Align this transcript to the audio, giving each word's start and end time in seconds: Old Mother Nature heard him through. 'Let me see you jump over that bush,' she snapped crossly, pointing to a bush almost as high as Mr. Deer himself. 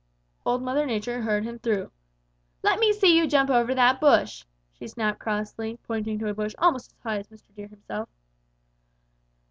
Old 0.47 0.63
Mother 0.63 0.87
Nature 0.87 1.21
heard 1.21 1.43
him 1.43 1.59
through. 1.59 1.91
'Let 2.63 2.79
me 2.79 2.91
see 2.91 3.15
you 3.15 3.27
jump 3.27 3.51
over 3.51 3.75
that 3.75 4.01
bush,' 4.01 4.45
she 4.73 4.87
snapped 4.87 5.19
crossly, 5.19 5.77
pointing 5.85 6.17
to 6.17 6.27
a 6.29 6.33
bush 6.33 6.55
almost 6.57 6.93
as 6.93 7.01
high 7.03 7.17
as 7.19 7.27
Mr. 7.27 7.53
Deer 7.55 7.67
himself. 7.67 8.09